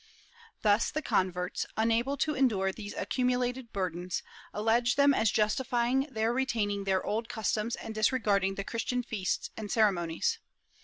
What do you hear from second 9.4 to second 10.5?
and ceremonies.